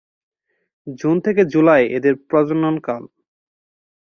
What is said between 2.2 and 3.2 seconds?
প্রজনন কাল।